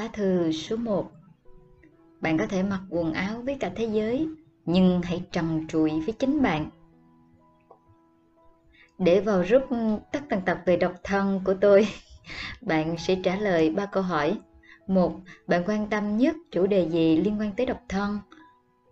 Lá 0.00 0.08
thư 0.12 0.52
số 0.52 0.76
1 0.76 1.10
Bạn 2.20 2.38
có 2.38 2.46
thể 2.46 2.62
mặc 2.62 2.80
quần 2.90 3.12
áo 3.12 3.42
với 3.44 3.56
cả 3.60 3.70
thế 3.76 3.84
giới, 3.84 4.28
nhưng 4.64 5.02
hãy 5.02 5.22
trần 5.32 5.66
trụi 5.68 5.90
với 5.90 6.14
chính 6.18 6.42
bạn. 6.42 6.70
Để 8.98 9.20
vào 9.20 9.42
group 9.42 9.62
tất 10.12 10.20
tần 10.28 10.40
tập 10.46 10.58
về 10.66 10.76
độc 10.76 10.92
thân 11.04 11.40
của 11.44 11.54
tôi, 11.54 11.88
bạn 12.60 12.96
sẽ 12.98 13.16
trả 13.24 13.36
lời 13.36 13.70
ba 13.70 13.86
câu 13.86 14.02
hỏi. 14.02 14.38
Một, 14.86 15.20
bạn 15.46 15.62
quan 15.66 15.86
tâm 15.90 16.16
nhất 16.16 16.36
chủ 16.50 16.66
đề 16.66 16.88
gì 16.88 17.16
liên 17.16 17.40
quan 17.40 17.52
tới 17.56 17.66
độc 17.66 17.80
thân? 17.88 18.18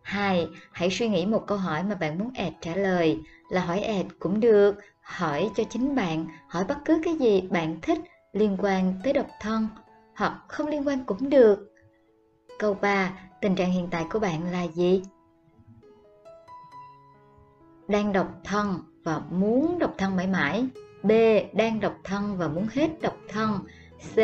Hai, 0.02 0.48
hãy 0.72 0.90
suy 0.90 1.08
nghĩ 1.08 1.26
một 1.26 1.44
câu 1.46 1.58
hỏi 1.58 1.82
mà 1.82 1.94
bạn 1.94 2.18
muốn 2.18 2.30
ẹt 2.34 2.52
trả 2.60 2.76
lời, 2.76 3.20
là 3.50 3.64
hỏi 3.64 3.80
ẹt 3.80 4.06
cũng 4.18 4.40
được, 4.40 4.74
hỏi 5.00 5.50
cho 5.56 5.64
chính 5.64 5.94
bạn, 5.94 6.26
hỏi 6.48 6.64
bất 6.68 6.78
cứ 6.84 7.00
cái 7.04 7.14
gì 7.14 7.40
bạn 7.40 7.76
thích 7.82 7.98
liên 8.32 8.56
quan 8.60 8.94
tới 9.04 9.12
độc 9.12 9.26
thân 9.40 9.68
hoặc 10.18 10.32
không 10.48 10.66
liên 10.66 10.86
quan 10.86 11.04
cũng 11.04 11.30
được. 11.30 11.74
Câu 12.58 12.74
3. 12.74 13.12
Tình 13.40 13.54
trạng 13.54 13.70
hiện 13.70 13.88
tại 13.90 14.06
của 14.10 14.18
bạn 14.18 14.52
là 14.52 14.62
gì? 14.62 15.02
Đang 17.88 18.12
độc 18.12 18.26
thân 18.44 18.78
và 19.04 19.20
muốn 19.30 19.78
độc 19.78 19.94
thân 19.98 20.16
mãi 20.16 20.26
mãi. 20.26 20.66
B. 21.02 21.10
Đang 21.52 21.80
độc 21.80 21.96
thân 22.04 22.36
và 22.36 22.48
muốn 22.48 22.68
hết 22.72 22.90
độc 23.02 23.16
thân. 23.28 23.58
C. 24.14 24.16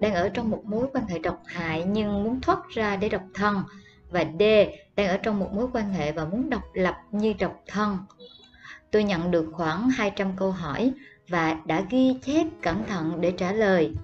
Đang 0.00 0.14
ở 0.14 0.28
trong 0.28 0.50
một 0.50 0.62
mối 0.64 0.86
quan 0.92 1.06
hệ 1.06 1.18
độc 1.18 1.42
hại 1.46 1.84
nhưng 1.84 2.24
muốn 2.24 2.40
thoát 2.40 2.58
ra 2.68 2.96
để 2.96 3.08
độc 3.08 3.22
thân. 3.34 3.62
Và 4.10 4.24
D. 4.38 4.42
Đang 4.96 5.08
ở 5.08 5.16
trong 5.16 5.38
một 5.38 5.52
mối 5.52 5.66
quan 5.72 5.90
hệ 5.90 6.12
và 6.12 6.24
muốn 6.24 6.50
độc 6.50 6.62
lập 6.74 6.96
như 7.10 7.34
độc 7.38 7.62
thân. 7.66 7.98
Tôi 8.90 9.04
nhận 9.04 9.30
được 9.30 9.50
khoảng 9.52 9.90
200 9.90 10.32
câu 10.36 10.50
hỏi 10.50 10.92
và 11.28 11.56
đã 11.66 11.84
ghi 11.90 12.18
chép 12.22 12.46
cẩn 12.62 12.84
thận 12.84 13.20
để 13.20 13.30
trả 13.30 13.52
lời. 13.52 13.94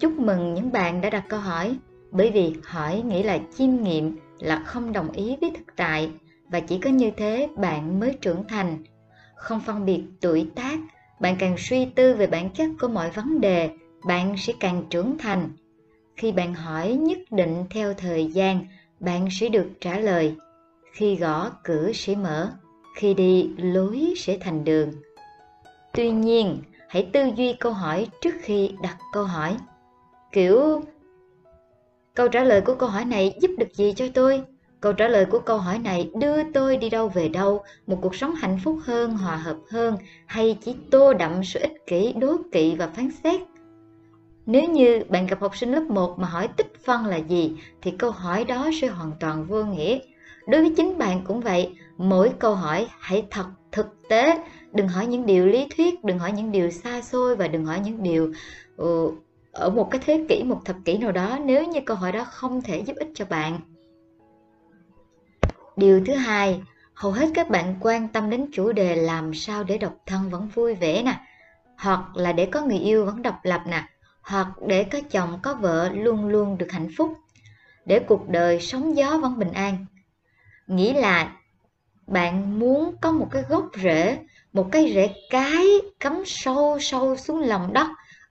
Chúc 0.00 0.18
mừng 0.18 0.54
những 0.54 0.72
bạn 0.72 1.00
đã 1.00 1.10
đặt 1.10 1.24
câu 1.28 1.40
hỏi, 1.40 1.76
bởi 2.10 2.30
vì 2.30 2.54
hỏi 2.64 3.02
nghĩa 3.06 3.22
là 3.22 3.38
chiêm 3.56 3.82
nghiệm, 3.82 4.16
là 4.38 4.62
không 4.66 4.92
đồng 4.92 5.12
ý 5.12 5.36
với 5.40 5.50
thực 5.50 5.76
tại, 5.76 6.10
và 6.50 6.60
chỉ 6.60 6.78
có 6.78 6.90
như 6.90 7.10
thế 7.16 7.48
bạn 7.56 8.00
mới 8.00 8.18
trưởng 8.20 8.44
thành. 8.48 8.84
Không 9.36 9.60
phân 9.60 9.84
biệt 9.84 10.02
tuổi 10.20 10.50
tác, 10.54 10.78
bạn 11.20 11.36
càng 11.38 11.54
suy 11.58 11.84
tư 11.84 12.14
về 12.14 12.26
bản 12.26 12.50
chất 12.50 12.70
của 12.80 12.88
mọi 12.88 13.10
vấn 13.10 13.40
đề, 13.40 13.70
bạn 14.04 14.36
sẽ 14.38 14.52
càng 14.60 14.82
trưởng 14.90 15.18
thành. 15.18 15.50
Khi 16.16 16.32
bạn 16.32 16.54
hỏi 16.54 16.92
nhất 16.92 17.18
định 17.30 17.64
theo 17.70 17.94
thời 17.94 18.26
gian, 18.26 18.66
bạn 19.00 19.28
sẽ 19.30 19.48
được 19.48 19.70
trả 19.80 19.98
lời. 19.98 20.36
Khi 20.92 21.16
gõ 21.16 21.50
cửa 21.64 21.92
sẽ 21.94 22.14
mở, 22.14 22.52
khi 22.96 23.14
đi 23.14 23.50
lối 23.56 24.12
sẽ 24.16 24.38
thành 24.40 24.64
đường. 24.64 24.92
Tuy 25.92 26.10
nhiên, 26.10 26.58
hãy 26.88 27.08
tư 27.12 27.30
duy 27.36 27.52
câu 27.52 27.72
hỏi 27.72 28.06
trước 28.20 28.34
khi 28.42 28.70
đặt 28.82 28.96
câu 29.12 29.24
hỏi 29.24 29.56
kiểu 30.32 30.82
câu 32.14 32.28
trả 32.28 32.44
lời 32.44 32.60
của 32.60 32.74
câu 32.74 32.88
hỏi 32.88 33.04
này 33.04 33.34
giúp 33.40 33.50
được 33.58 33.74
gì 33.74 33.92
cho 33.96 34.06
tôi? 34.14 34.42
Câu 34.80 34.92
trả 34.92 35.08
lời 35.08 35.24
của 35.24 35.38
câu 35.38 35.58
hỏi 35.58 35.78
này 35.78 36.10
đưa 36.14 36.52
tôi 36.52 36.76
đi 36.76 36.90
đâu 36.90 37.08
về 37.08 37.28
đâu? 37.28 37.62
Một 37.86 37.98
cuộc 38.02 38.14
sống 38.14 38.34
hạnh 38.34 38.58
phúc 38.64 38.78
hơn 38.84 39.16
hòa 39.16 39.36
hợp 39.36 39.56
hơn 39.70 39.96
hay 40.26 40.58
chỉ 40.60 40.76
tô 40.90 41.14
đậm 41.14 41.44
sự 41.44 41.60
ích 41.60 41.86
kỷ 41.86 42.12
đố 42.12 42.36
kỵ 42.52 42.74
và 42.74 42.86
phán 42.86 43.08
xét? 43.24 43.40
Nếu 44.46 44.70
như 44.70 45.02
bạn 45.08 45.26
gặp 45.26 45.40
học 45.40 45.56
sinh 45.56 45.72
lớp 45.72 45.82
1 45.88 46.18
mà 46.18 46.28
hỏi 46.28 46.48
tích 46.56 46.72
phân 46.84 47.06
là 47.06 47.16
gì 47.16 47.56
thì 47.82 47.90
câu 47.90 48.10
hỏi 48.10 48.44
đó 48.44 48.70
sẽ 48.80 48.88
hoàn 48.88 49.12
toàn 49.20 49.46
vô 49.46 49.64
nghĩa. 49.64 49.98
Đối 50.48 50.60
với 50.60 50.74
chính 50.76 50.98
bạn 50.98 51.20
cũng 51.24 51.40
vậy 51.40 51.74
mỗi 51.98 52.30
câu 52.38 52.54
hỏi 52.54 52.86
hãy 52.98 53.26
thật 53.30 53.46
thực 53.72 53.86
tế. 54.08 54.38
Đừng 54.72 54.88
hỏi 54.88 55.06
những 55.06 55.26
điều 55.26 55.46
lý 55.46 55.66
thuyết 55.76 56.04
đừng 56.04 56.18
hỏi 56.18 56.32
những 56.32 56.52
điều 56.52 56.70
xa 56.70 57.02
xôi 57.02 57.36
và 57.36 57.48
đừng 57.48 57.64
hỏi 57.64 57.80
những 57.84 58.02
điều 58.02 58.32
uh, 58.82 59.14
ở 59.52 59.70
một 59.70 59.88
cái 59.90 60.00
thế 60.04 60.24
kỷ, 60.28 60.42
một 60.42 60.60
thập 60.64 60.76
kỷ 60.84 60.96
nào 60.98 61.12
đó, 61.12 61.38
nếu 61.44 61.66
như 61.66 61.80
câu 61.86 61.96
hỏi 61.96 62.12
đó 62.12 62.24
không 62.24 62.62
thể 62.62 62.78
giúp 62.78 62.96
ích 62.96 63.08
cho 63.14 63.24
bạn. 63.24 63.60
Điều 65.76 66.04
thứ 66.06 66.14
hai, 66.14 66.60
hầu 66.94 67.12
hết 67.12 67.28
các 67.34 67.48
bạn 67.48 67.74
quan 67.80 68.08
tâm 68.08 68.30
đến 68.30 68.46
chủ 68.52 68.72
đề 68.72 68.96
làm 68.96 69.34
sao 69.34 69.64
để 69.64 69.78
độc 69.78 69.94
thân 70.06 70.30
vẫn 70.30 70.48
vui 70.54 70.74
vẻ 70.74 71.02
nè, 71.02 71.20
hoặc 71.78 72.00
là 72.14 72.32
để 72.32 72.46
có 72.46 72.60
người 72.60 72.78
yêu 72.78 73.04
vẫn 73.04 73.22
độc 73.22 73.34
lập 73.42 73.62
nè, 73.66 73.84
hoặc 74.22 74.48
để 74.66 74.84
có 74.84 75.00
chồng, 75.10 75.38
có 75.42 75.54
vợ 75.54 75.90
luôn 75.94 76.28
luôn 76.28 76.58
được 76.58 76.72
hạnh 76.72 76.88
phúc, 76.96 77.18
để 77.84 77.98
cuộc 77.98 78.28
đời 78.28 78.60
sóng 78.60 78.96
gió 78.96 79.18
vẫn 79.18 79.38
bình 79.38 79.52
an. 79.52 79.86
Nghĩ 80.66 80.92
là 80.92 81.32
bạn 82.06 82.58
muốn 82.58 82.94
có 83.00 83.12
một 83.12 83.28
cái 83.30 83.42
gốc 83.48 83.66
rễ, 83.82 84.18
một 84.52 84.68
cái 84.72 84.92
rễ 84.94 85.14
cái 85.30 85.66
cắm 86.00 86.22
sâu 86.26 86.78
sâu 86.80 87.16
xuống 87.16 87.40
lòng 87.40 87.72
đất 87.72 87.86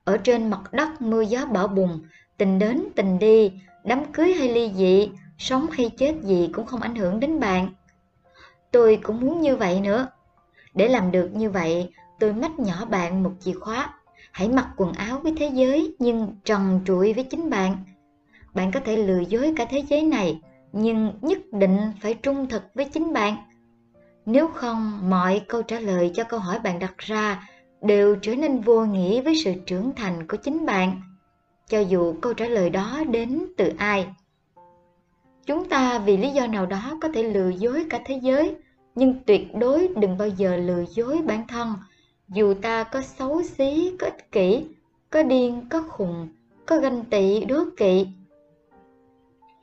ở 0.09 0.17
trên 0.17 0.49
mặt 0.49 0.73
đất 0.73 1.01
mưa 1.01 1.21
gió 1.21 1.45
bão 1.45 1.67
bùng, 1.67 1.99
tình 2.37 2.59
đến 2.59 2.83
tình 2.95 3.19
đi, 3.19 3.51
đám 3.83 4.11
cưới 4.13 4.33
hay 4.33 4.49
ly 4.49 4.71
dị, 4.75 5.11
sống 5.37 5.67
hay 5.71 5.91
chết 5.97 6.15
gì 6.23 6.49
cũng 6.53 6.65
không 6.65 6.81
ảnh 6.81 6.95
hưởng 6.95 7.19
đến 7.19 7.39
bạn. 7.39 7.69
Tôi 8.71 8.99
cũng 9.03 9.21
muốn 9.21 9.41
như 9.41 9.55
vậy 9.55 9.81
nữa. 9.81 10.07
Để 10.73 10.87
làm 10.87 11.11
được 11.11 11.29
như 11.33 11.49
vậy, 11.49 11.89
tôi 12.19 12.33
mách 12.33 12.59
nhỏ 12.59 12.85
bạn 12.85 13.23
một 13.23 13.31
chìa 13.39 13.53
khóa. 13.53 13.93
Hãy 14.31 14.49
mặc 14.49 14.69
quần 14.77 14.93
áo 14.93 15.19
với 15.23 15.33
thế 15.37 15.51
giới 15.53 15.95
nhưng 15.99 16.35
trần 16.45 16.81
trụi 16.85 17.13
với 17.13 17.23
chính 17.23 17.49
bạn. 17.49 17.77
Bạn 18.53 18.71
có 18.71 18.79
thể 18.79 18.97
lừa 18.97 19.19
dối 19.19 19.53
cả 19.55 19.65
thế 19.69 19.83
giới 19.89 20.03
này, 20.03 20.41
nhưng 20.71 21.13
nhất 21.21 21.39
định 21.51 21.77
phải 22.01 22.13
trung 22.13 22.47
thực 22.47 22.63
với 22.73 22.85
chính 22.85 23.13
bạn. 23.13 23.35
Nếu 24.25 24.47
không, 24.47 25.09
mọi 25.09 25.41
câu 25.47 25.61
trả 25.61 25.79
lời 25.79 26.11
cho 26.13 26.23
câu 26.23 26.39
hỏi 26.39 26.59
bạn 26.59 26.79
đặt 26.79 26.97
ra 26.97 27.49
đều 27.81 28.15
trở 28.21 28.35
nên 28.35 28.61
vô 28.61 28.85
nghĩa 28.85 29.21
với 29.21 29.35
sự 29.35 29.53
trưởng 29.65 29.91
thành 29.95 30.27
của 30.27 30.37
chính 30.37 30.65
bạn, 30.65 31.01
cho 31.67 31.79
dù 31.79 32.13
câu 32.21 32.33
trả 32.33 32.45
lời 32.45 32.69
đó 32.69 33.03
đến 33.09 33.45
từ 33.57 33.71
ai. 33.77 34.07
Chúng 35.45 35.69
ta 35.69 35.99
vì 35.99 36.17
lý 36.17 36.29
do 36.29 36.47
nào 36.47 36.65
đó 36.65 36.97
có 37.01 37.09
thể 37.13 37.23
lừa 37.23 37.49
dối 37.49 37.85
cả 37.89 37.99
thế 38.05 38.19
giới, 38.21 38.55
nhưng 38.95 39.15
tuyệt 39.25 39.55
đối 39.55 39.87
đừng 39.87 40.17
bao 40.17 40.27
giờ 40.27 40.57
lừa 40.57 40.83
dối 40.89 41.21
bản 41.25 41.47
thân, 41.47 41.73
dù 42.27 42.53
ta 42.61 42.83
có 42.83 43.01
xấu 43.01 43.43
xí, 43.43 43.91
có 43.99 44.07
ích 44.07 44.31
kỷ, 44.31 44.65
có 45.09 45.23
điên, 45.23 45.67
có 45.69 45.81
khùng, 45.81 46.29
có 46.65 46.77
ganh 46.77 47.05
tị, 47.05 47.45
đố 47.45 47.63
kỵ. 47.77 48.07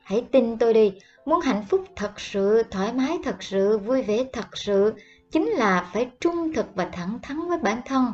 Hãy 0.03 0.25
tin 0.31 0.57
tôi 0.57 0.73
đi, 0.73 0.93
muốn 1.25 1.39
hạnh 1.39 1.63
phúc 1.69 1.83
thật 1.95 2.19
sự, 2.19 2.63
thoải 2.71 2.93
mái 2.93 3.17
thật 3.23 3.43
sự, 3.43 3.77
vui 3.77 4.01
vẻ 4.01 4.25
thật 4.33 4.57
sự 4.57 4.93
chính 5.31 5.47
là 5.47 5.89
phải 5.93 6.11
trung 6.19 6.53
thực 6.53 6.65
và 6.75 6.85
thẳng 6.85 7.19
thắn 7.21 7.37
với 7.49 7.57
bản 7.57 7.81
thân. 7.85 8.05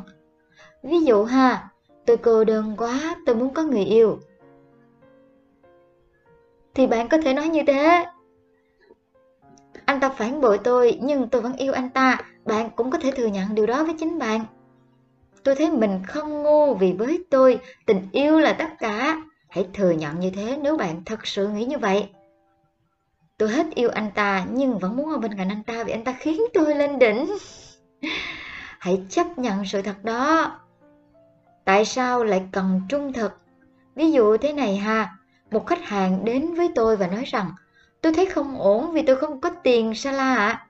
Ví 0.82 1.00
dụ 1.00 1.24
ha, 1.24 1.68
tôi 2.06 2.16
cô 2.16 2.44
đơn 2.44 2.74
quá, 2.78 3.16
tôi 3.26 3.36
muốn 3.36 3.54
có 3.54 3.62
người 3.62 3.84
yêu. 3.84 4.18
Thì 6.74 6.86
bạn 6.86 7.08
có 7.08 7.18
thể 7.24 7.34
nói 7.34 7.48
như 7.48 7.62
thế. 7.66 8.04
Anh 9.84 10.00
ta 10.00 10.08
phản 10.08 10.40
bội 10.40 10.58
tôi 10.64 10.98
nhưng 11.02 11.28
tôi 11.28 11.42
vẫn 11.42 11.56
yêu 11.56 11.72
anh 11.72 11.90
ta, 11.90 12.20
bạn 12.44 12.70
cũng 12.76 12.90
có 12.90 12.98
thể 12.98 13.10
thừa 13.10 13.26
nhận 13.26 13.54
điều 13.54 13.66
đó 13.66 13.84
với 13.84 13.94
chính 13.98 14.18
bạn. 14.18 14.44
Tôi 15.42 15.54
thấy 15.54 15.70
mình 15.70 16.02
không 16.06 16.42
ngu 16.42 16.74
vì 16.74 16.92
với 16.92 17.24
tôi 17.30 17.60
tình 17.86 18.08
yêu 18.12 18.38
là 18.38 18.52
tất 18.52 18.68
cả. 18.78 19.22
Hãy 19.48 19.66
thừa 19.74 19.90
nhận 19.90 20.20
như 20.20 20.30
thế 20.30 20.58
nếu 20.62 20.76
bạn 20.76 21.04
thật 21.04 21.26
sự 21.26 21.48
nghĩ 21.48 21.64
như 21.64 21.78
vậy. 21.78 22.08
Tôi 23.38 23.48
hết 23.48 23.66
yêu 23.74 23.90
anh 23.90 24.10
ta 24.14 24.46
nhưng 24.50 24.78
vẫn 24.78 24.96
muốn 24.96 25.10
ở 25.10 25.18
bên 25.18 25.36
cạnh 25.36 25.48
anh 25.48 25.62
ta 25.62 25.84
vì 25.84 25.92
anh 25.92 26.04
ta 26.04 26.14
khiến 26.18 26.40
tôi 26.54 26.74
lên 26.74 26.98
đỉnh. 26.98 27.26
Hãy 28.78 29.02
chấp 29.08 29.38
nhận 29.38 29.64
sự 29.66 29.82
thật 29.82 30.04
đó. 30.04 30.60
Tại 31.64 31.84
sao 31.84 32.24
lại 32.24 32.42
cần 32.52 32.80
trung 32.88 33.12
thực? 33.12 33.32
Ví 33.94 34.12
dụ 34.12 34.36
thế 34.36 34.52
này 34.52 34.76
ha, 34.76 35.16
một 35.50 35.66
khách 35.66 35.84
hàng 35.84 36.24
đến 36.24 36.54
với 36.54 36.68
tôi 36.74 36.96
và 36.96 37.06
nói 37.06 37.24
rằng 37.24 37.50
tôi 38.00 38.14
thấy 38.14 38.26
không 38.26 38.58
ổn 38.58 38.92
vì 38.92 39.02
tôi 39.02 39.16
không 39.16 39.40
có 39.40 39.50
tiền 39.50 39.94
Sala 39.94 40.34
ạ. 40.36 40.66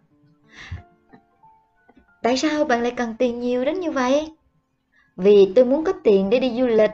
Tại 2.22 2.36
sao 2.36 2.64
bạn 2.64 2.82
lại 2.82 2.92
cần 2.96 3.14
tiền 3.18 3.40
nhiều 3.40 3.64
đến 3.64 3.80
như 3.80 3.90
vậy? 3.90 4.32
Vì 5.16 5.52
tôi 5.56 5.64
muốn 5.64 5.84
có 5.84 5.92
tiền 6.04 6.30
để 6.30 6.38
đi 6.38 6.60
du 6.60 6.66
lịch. 6.66 6.90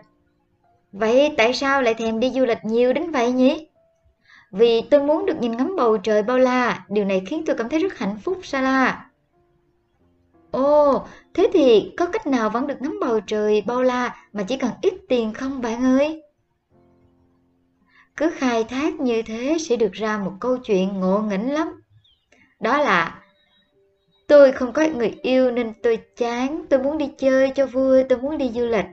Vậy 0.92 1.34
tại 1.36 1.52
sao 1.52 1.82
lại 1.82 1.94
thèm 1.94 2.20
đi 2.20 2.30
du 2.30 2.44
lịch 2.44 2.64
nhiều 2.64 2.92
đến 2.92 3.10
vậy 3.10 3.32
nhỉ? 3.32 3.69
Vì 4.50 4.82
tôi 4.90 5.02
muốn 5.02 5.26
được 5.26 5.36
nhìn 5.40 5.56
ngắm 5.56 5.76
bầu 5.76 5.96
trời 5.96 6.22
bao 6.22 6.38
la, 6.38 6.84
điều 6.88 7.04
này 7.04 7.22
khiến 7.26 7.42
tôi 7.46 7.56
cảm 7.56 7.68
thấy 7.68 7.78
rất 7.78 7.98
hạnh 7.98 8.16
phúc, 8.22 8.38
Sala. 8.42 9.06
Ồ, 10.50 11.06
thế 11.34 11.50
thì 11.52 11.92
có 11.96 12.06
cách 12.06 12.26
nào 12.26 12.50
vẫn 12.50 12.66
được 12.66 12.82
ngắm 12.82 12.98
bầu 13.00 13.20
trời 13.20 13.62
bao 13.66 13.82
la 13.82 14.16
mà 14.32 14.42
chỉ 14.42 14.56
cần 14.56 14.70
ít 14.82 14.94
tiền 15.08 15.34
không 15.34 15.62
bạn 15.62 15.84
ơi? 15.84 16.22
Cứ 18.16 18.30
khai 18.34 18.64
thác 18.64 19.00
như 19.00 19.22
thế 19.22 19.56
sẽ 19.60 19.76
được 19.76 19.92
ra 19.92 20.18
một 20.18 20.32
câu 20.40 20.56
chuyện 20.56 21.00
ngộ 21.00 21.18
nghĩnh 21.18 21.52
lắm. 21.52 21.68
Đó 22.60 22.78
là 22.78 23.20
Tôi 24.30 24.52
không 24.52 24.72
có 24.72 24.86
người 24.96 25.18
yêu 25.22 25.50
nên 25.50 25.72
tôi 25.82 25.98
chán, 26.16 26.64
tôi 26.70 26.82
muốn 26.82 26.98
đi 26.98 27.10
chơi 27.18 27.52
cho 27.54 27.66
vui, 27.66 28.04
tôi 28.04 28.18
muốn 28.18 28.38
đi 28.38 28.50
du 28.54 28.66
lịch. 28.66 28.84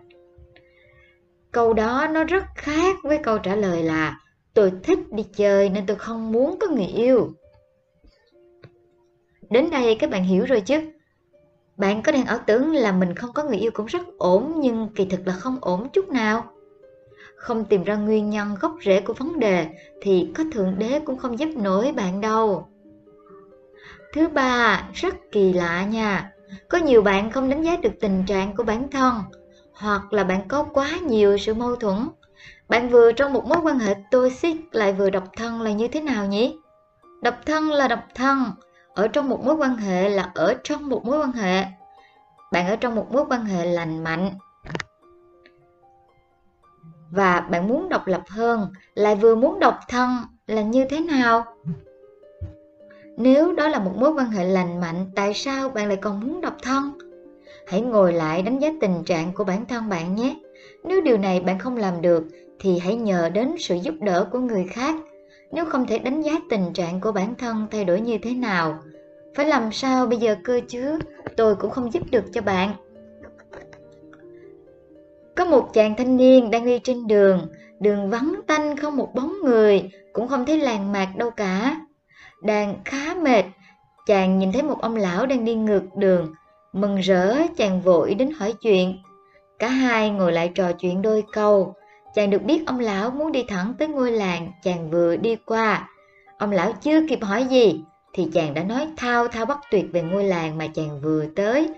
Câu 1.52 1.74
đó 1.74 2.08
nó 2.12 2.24
rất 2.24 2.44
khác 2.56 2.96
với 3.04 3.18
câu 3.18 3.38
trả 3.38 3.56
lời 3.56 3.84
là 3.84 4.20
Tôi 4.58 4.72
thích 4.84 5.00
đi 5.12 5.24
chơi 5.24 5.70
nên 5.70 5.86
tôi 5.86 5.98
không 5.98 6.32
muốn 6.32 6.58
có 6.60 6.68
người 6.68 6.86
yêu. 6.86 7.30
Đến 9.50 9.70
đây 9.70 9.96
các 10.00 10.10
bạn 10.10 10.24
hiểu 10.24 10.46
rồi 10.46 10.62
chứ? 10.62 10.82
Bạn 11.78 12.02
có 12.04 12.12
đang 12.12 12.26
ảo 12.26 12.40
tưởng 12.48 12.74
là 12.74 12.92
mình 12.92 13.16
không 13.16 13.34
có 13.34 13.44
người 13.44 13.58
yêu 13.58 13.72
cũng 13.74 13.86
rất 13.86 14.02
ổn, 14.18 14.54
nhưng 14.58 14.90
kỳ 14.96 15.06
thực 15.06 15.28
là 15.28 15.34
không 15.34 15.58
ổn 15.62 15.90
chút 15.94 16.10
nào. 16.10 16.52
không 17.36 17.66
tìm 17.66 17.84
ra 17.84 17.96
nguyên 17.96 18.30
nhân 18.30 18.56
gốc 18.62 18.76
rễ 18.86 19.02
của 19.02 19.14
vấn 19.14 19.40
đề, 19.40 19.68
thì 20.02 20.32
có 20.36 20.44
thượng 20.52 20.76
đế 20.78 21.00
cũng 21.06 21.18
không 21.18 21.40
giúp 21.40 21.50
nổi 21.56 21.92
bạn 21.92 22.22
đâu 22.22 22.68
thứ 24.14 24.28
ba, 24.28 24.90
rất 24.94 25.16
kỳ 25.32 25.54
lạ 25.54 25.86
nha 25.86 26.32
có 26.70 26.78
nhiều 26.78 27.02
bạn 27.02 27.32
không 27.32 27.50
đánh 27.50 27.62
giá 27.62 27.76
được 27.76 27.94
tình 28.00 28.24
trạng 28.28 28.56
của 28.56 28.64
bản 28.64 28.90
thân, 28.92 29.16
hoặc 29.74 30.14
là 30.14 30.24
bạn 30.24 30.48
có 30.48 30.64
quá 30.64 31.00
nhiều 31.08 31.38
sự 31.38 31.54
mâu 31.54 31.76
thuẫn 31.76 32.08
bạn 32.70 32.90
vừa 32.90 33.12
trong 33.12 33.34
một 33.34 33.46
mối 33.46 33.58
quan 33.64 33.80
hệ 33.80 33.96
toxic 34.12 34.58
lại 34.72 34.94
vừa 34.94 35.10
độc 35.10 35.24
thân 35.38 35.62
là 35.62 35.72
như 35.72 35.88
thế 35.88 36.02
nào 36.02 36.26
nhỉ? 36.26 36.58
Độc 37.22 37.36
thân 37.46 37.72
là 37.72 37.88
độc 37.88 38.04
thân, 38.16 38.44
ở 38.94 39.08
trong 39.08 39.30
một 39.30 39.46
mối 39.46 39.56
quan 39.56 39.76
hệ 39.76 40.10
là 40.10 40.32
ở 40.36 40.56
trong 40.64 40.90
một 40.90 41.06
mối 41.06 41.20
quan 41.20 41.32
hệ. 41.32 41.66
Bạn 42.52 42.68
ở 42.68 42.76
trong 42.76 42.96
một 42.96 43.12
mối 43.12 43.26
quan 43.30 43.46
hệ 43.46 43.66
lành 43.66 44.04
mạnh. 44.04 44.32
Và 47.12 47.40
bạn 47.40 47.68
muốn 47.68 47.90
độc 47.90 48.08
lập 48.08 48.22
hơn, 48.30 48.74
lại 48.96 49.16
vừa 49.16 49.36
muốn 49.36 49.60
độc 49.60 49.80
thân 49.88 50.10
là 50.48 50.62
như 50.62 50.86
thế 50.90 51.00
nào? 51.00 51.46
Nếu 53.18 53.54
đó 53.54 53.68
là 53.68 53.80
một 53.80 53.92
mối 53.96 54.12
quan 54.12 54.32
hệ 54.32 54.46
lành 54.46 54.82
mạnh, 54.82 55.12
tại 55.16 55.34
sao 55.34 55.70
bạn 55.70 55.88
lại 55.88 55.98
còn 55.98 56.20
muốn 56.20 56.42
độc 56.42 56.56
thân? 56.62 56.92
Hãy 57.68 57.82
ngồi 57.82 58.14
lại 58.14 58.42
đánh 58.42 58.60
giá 58.60 58.70
tình 58.82 59.04
trạng 59.04 59.34
của 59.34 59.44
bản 59.44 59.66
thân 59.66 59.90
bạn 59.90 60.16
nhé 60.16 60.36
nếu 60.84 61.02
điều 61.02 61.18
này 61.18 61.40
bạn 61.40 61.60
không 61.60 61.78
làm 61.78 62.02
được, 62.02 62.24
thì 62.60 62.80
hãy 62.80 62.96
nhờ 62.96 63.30
đến 63.30 63.56
sự 63.60 63.76
giúp 63.76 63.96
đỡ 64.02 64.28
của 64.32 64.40
người 64.40 64.66
khác. 64.70 64.96
Nếu 65.52 65.66
không 65.66 65.88
thể 65.88 66.00
đánh 66.00 66.22
giá 66.22 66.32
tình 66.50 66.74
trạng 66.74 67.02
của 67.02 67.12
bản 67.12 67.36
thân 67.36 67.68
thay 67.72 67.86
đổi 67.86 68.02
như 68.02 68.18
thế 68.18 68.34
nào, 68.34 68.80
phải 69.36 69.46
làm 69.46 69.72
sao 69.72 70.06
bây 70.06 70.18
giờ 70.18 70.36
cơ 70.44 70.62
chứ? 70.68 71.00
Tôi 71.38 71.56
cũng 71.56 71.72
không 71.72 71.94
giúp 71.94 72.04
được 72.12 72.24
cho 72.34 72.42
bạn. 72.42 72.74
Có 75.36 75.46
một 75.46 75.74
chàng 75.74 75.96
thanh 75.98 76.18
niên 76.18 76.52
đang 76.52 76.66
đi 76.66 76.80
trên 76.80 77.08
đường 77.08 77.48
đường 77.80 78.10
vắng 78.10 78.40
tanh 78.48 78.78
không 78.78 78.98
một 78.98 79.16
bóng 79.16 79.34
người, 79.44 79.90
cũng 80.14 80.28
không 80.28 80.46
thấy 80.46 80.58
làng 80.58 80.92
mạc 80.92 81.08
đâu 81.18 81.32
cả. 81.32 81.82
Đang 82.44 82.76
khá 82.86 83.16
mệt, 83.22 83.44
chàng 84.06 84.40
nhìn 84.40 84.52
thấy 84.52 84.64
một 84.64 84.82
ông 84.82 84.96
lão 84.96 85.26
đang 85.26 85.46
đi 85.46 85.56
ngược 85.56 85.84
đường, 85.96 86.34
mừng 86.74 86.98
rỡ, 86.98 87.38
chàng 87.58 87.82
vội 87.82 88.14
đến 88.14 88.32
hỏi 88.32 88.54
chuyện 88.62 89.00
cả 89.60 89.68
hai 89.68 90.10
ngồi 90.10 90.32
lại 90.32 90.52
trò 90.56 90.72
chuyện 90.72 91.02
đôi 91.02 91.24
câu. 91.34 91.74
Chàng 92.16 92.30
được 92.30 92.44
biết 92.44 92.64
ông 92.68 92.80
lão 92.80 93.10
muốn 93.10 93.32
đi 93.32 93.44
thẳng 93.48 93.74
tới 93.80 93.88
ngôi 93.88 94.12
làng, 94.12 94.52
chàng 94.64 94.92
vừa 94.92 95.16
đi 95.16 95.36
qua. 95.36 95.90
Ông 96.38 96.52
lão 96.52 96.72
chưa 96.82 97.08
kịp 97.10 97.20
hỏi 97.24 97.46
gì, 97.46 97.84
thì 98.14 98.28
chàng 98.34 98.54
đã 98.54 98.64
nói 98.64 98.88
thao 98.98 99.28
thao 99.28 99.46
bất 99.46 99.58
tuyệt 99.72 99.86
về 99.94 100.02
ngôi 100.02 100.24
làng 100.24 100.58
mà 100.58 100.68
chàng 100.68 101.02
vừa 101.02 101.26
tới. 101.36 101.70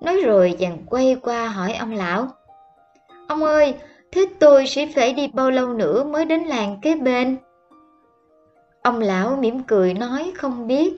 Nói 0.00 0.20
rồi 0.24 0.56
chàng 0.58 0.78
quay 0.86 1.16
qua 1.22 1.48
hỏi 1.48 1.74
ông 1.74 1.94
lão. 1.94 2.28
Ông 3.28 3.44
ơi, 3.44 3.74
thế 4.12 4.26
tôi 4.40 4.66
sẽ 4.66 4.88
phải 4.94 5.12
đi 5.12 5.28
bao 5.32 5.50
lâu 5.50 5.68
nữa 5.68 6.04
mới 6.04 6.24
đến 6.24 6.44
làng 6.44 6.78
kế 6.82 6.94
bên? 6.94 7.36
Ông 8.82 9.00
lão 9.00 9.36
mỉm 9.36 9.62
cười 9.62 9.94
nói 9.94 10.32
không 10.34 10.66
biết. 10.66 10.94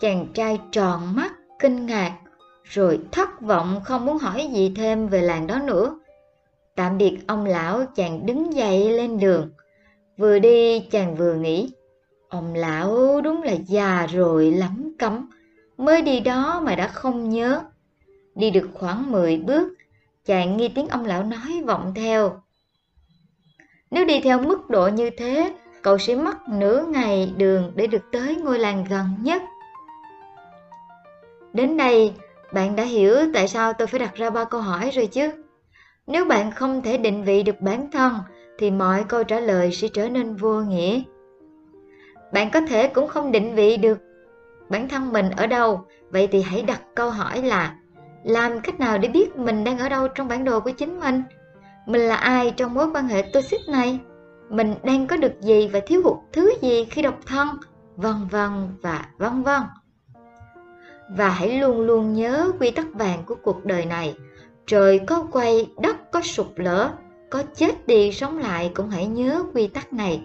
Chàng 0.00 0.26
trai 0.34 0.60
tròn 0.72 1.16
mắt, 1.16 1.32
kinh 1.58 1.86
ngạc 1.86 2.12
rồi 2.68 3.00
thất 3.12 3.40
vọng 3.40 3.80
không 3.84 4.06
muốn 4.06 4.18
hỏi 4.18 4.50
gì 4.52 4.72
thêm 4.76 5.08
về 5.08 5.20
làng 5.20 5.46
đó 5.46 5.58
nữa. 5.58 5.98
Tạm 6.74 6.98
biệt 6.98 7.18
ông 7.26 7.46
lão, 7.46 7.84
chàng 7.94 8.26
đứng 8.26 8.54
dậy 8.54 8.90
lên 8.90 9.18
đường. 9.18 9.50
Vừa 10.16 10.38
đi, 10.38 10.80
chàng 10.80 11.14
vừa 11.14 11.34
nghĩ, 11.34 11.70
ông 12.28 12.54
lão 12.54 13.20
đúng 13.20 13.42
là 13.42 13.52
già 13.52 14.06
rồi, 14.06 14.50
lắm 14.50 14.94
cấm. 14.98 15.30
Mới 15.76 16.02
đi 16.02 16.20
đó 16.20 16.60
mà 16.64 16.74
đã 16.74 16.88
không 16.88 17.30
nhớ. 17.30 17.60
Đi 18.34 18.50
được 18.50 18.68
khoảng 18.74 19.12
10 19.12 19.36
bước, 19.36 19.72
chàng 20.24 20.56
nghe 20.56 20.68
tiếng 20.74 20.88
ông 20.88 21.04
lão 21.04 21.24
nói 21.24 21.62
vọng 21.66 21.92
theo. 21.96 22.42
Nếu 23.90 24.04
đi 24.04 24.20
theo 24.20 24.42
mức 24.42 24.70
độ 24.70 24.88
như 24.88 25.10
thế, 25.10 25.54
cậu 25.82 25.98
sẽ 25.98 26.14
mất 26.14 26.48
nửa 26.48 26.86
ngày 26.88 27.32
đường 27.36 27.72
để 27.74 27.86
được 27.86 28.02
tới 28.12 28.36
ngôi 28.36 28.58
làng 28.58 28.84
gần 28.90 29.06
nhất. 29.22 29.42
Đến 31.52 31.76
đây 31.76 32.12
bạn 32.52 32.76
đã 32.76 32.84
hiểu 32.84 33.14
tại 33.34 33.48
sao 33.48 33.72
tôi 33.72 33.86
phải 33.86 34.00
đặt 34.00 34.14
ra 34.14 34.30
ba 34.30 34.44
câu 34.44 34.60
hỏi 34.60 34.90
rồi 34.90 35.06
chứ? 35.06 35.30
Nếu 36.06 36.24
bạn 36.24 36.50
không 36.50 36.82
thể 36.82 36.98
định 36.98 37.24
vị 37.24 37.42
được 37.42 37.60
bản 37.60 37.90
thân, 37.90 38.12
thì 38.58 38.70
mọi 38.70 39.04
câu 39.08 39.24
trả 39.24 39.40
lời 39.40 39.72
sẽ 39.72 39.88
trở 39.88 40.08
nên 40.08 40.36
vô 40.36 40.60
nghĩa. 40.60 41.00
Bạn 42.32 42.50
có 42.50 42.60
thể 42.60 42.88
cũng 42.88 43.08
không 43.08 43.32
định 43.32 43.54
vị 43.54 43.76
được 43.76 43.98
bản 44.68 44.88
thân 44.88 45.12
mình 45.12 45.30
ở 45.30 45.46
đâu, 45.46 45.84
vậy 46.10 46.26
thì 46.26 46.42
hãy 46.42 46.62
đặt 46.62 46.80
câu 46.94 47.10
hỏi 47.10 47.42
là, 47.42 47.76
làm 48.24 48.60
cách 48.60 48.80
nào 48.80 48.98
để 48.98 49.08
biết 49.08 49.36
mình 49.36 49.64
đang 49.64 49.78
ở 49.78 49.88
đâu 49.88 50.08
trong 50.08 50.28
bản 50.28 50.44
đồ 50.44 50.60
của 50.60 50.70
chính 50.70 51.00
mình? 51.00 51.22
Mình 51.86 52.00
là 52.00 52.16
ai 52.16 52.50
trong 52.56 52.74
mối 52.74 52.90
quan 52.94 53.08
hệ 53.08 53.22
toxic 53.32 53.60
này? 53.68 53.98
Mình 54.48 54.74
đang 54.82 55.06
có 55.06 55.16
được 55.16 55.40
gì 55.40 55.68
và 55.72 55.80
thiếu 55.86 56.02
hụt 56.04 56.18
thứ 56.32 56.52
gì 56.62 56.84
khi 56.84 57.02
độc 57.02 57.18
thân? 57.26 57.48
Vân 57.96 58.14
vân 58.30 58.50
và 58.82 59.04
vân 59.18 59.42
vân 59.42 59.62
và 61.08 61.28
hãy 61.28 61.60
luôn 61.60 61.80
luôn 61.80 62.12
nhớ 62.12 62.52
quy 62.60 62.70
tắc 62.70 62.86
vàng 62.94 63.22
của 63.26 63.34
cuộc 63.42 63.64
đời 63.64 63.84
này. 63.84 64.16
Trời 64.66 64.98
có 64.98 65.26
quay, 65.32 65.70
đất 65.80 66.10
có 66.12 66.20
sụp 66.20 66.58
lở, 66.58 66.90
có 67.30 67.42
chết 67.54 67.86
đi 67.86 68.12
sống 68.12 68.38
lại 68.38 68.72
cũng 68.74 68.90
hãy 68.90 69.06
nhớ 69.06 69.44
quy 69.54 69.66
tắc 69.66 69.92
này. 69.92 70.22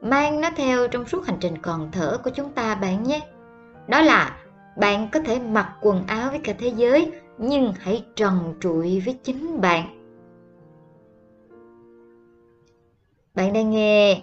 Mang 0.00 0.40
nó 0.40 0.50
theo 0.56 0.88
trong 0.88 1.06
suốt 1.06 1.26
hành 1.26 1.36
trình 1.40 1.58
còn 1.62 1.90
thở 1.92 2.18
của 2.24 2.30
chúng 2.30 2.52
ta 2.52 2.74
bạn 2.74 3.02
nhé. 3.02 3.20
Đó 3.88 4.00
là, 4.00 4.36
bạn 4.76 5.08
có 5.12 5.20
thể 5.20 5.38
mặc 5.40 5.72
quần 5.80 6.06
áo 6.06 6.30
với 6.30 6.38
cả 6.38 6.54
thế 6.58 6.68
giới, 6.68 7.12
nhưng 7.38 7.72
hãy 7.78 8.04
trần 8.16 8.54
trụi 8.60 9.02
với 9.04 9.18
chính 9.22 9.60
bạn. 9.60 9.84
Bạn 13.34 13.52
đang 13.52 13.70
nghe 13.70 14.22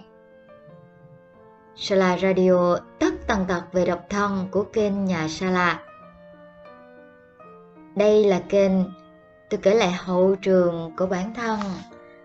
Sala 1.76 2.18
Radio, 2.18 2.76
tất 2.98 3.14
tần 3.26 3.44
tật 3.48 3.62
về 3.72 3.86
độc 3.86 4.06
thân 4.10 4.48
của 4.50 4.62
kênh 4.62 5.04
nhà 5.04 5.28
Sala 5.28 5.82
đây 7.96 8.24
là 8.24 8.40
kênh 8.48 8.72
tôi 9.50 9.60
kể 9.62 9.74
lại 9.74 9.92
hậu 9.92 10.34
trường 10.34 10.92
của 10.96 11.06
bản 11.06 11.34
thân 11.34 11.60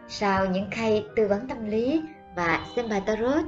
sau 0.07 0.45
những 0.45 0.69
khay 0.71 1.06
tư 1.16 1.27
vấn 1.27 1.48
tâm 1.48 1.69
lý 1.69 2.01
và 2.36 2.68
xem 2.75 2.89
bài 2.89 3.01
tarot. 3.06 3.45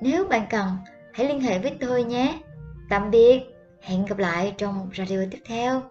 Nếu 0.00 0.24
bạn 0.24 0.46
cần, 0.50 0.68
hãy 1.12 1.28
liên 1.28 1.40
hệ 1.40 1.58
với 1.58 1.76
tôi 1.80 2.04
nhé. 2.04 2.38
Tạm 2.88 3.10
biệt, 3.10 3.42
hẹn 3.80 4.06
gặp 4.06 4.18
lại 4.18 4.54
trong 4.58 4.90
radio 4.96 5.18
tiếp 5.30 5.40
theo. 5.46 5.82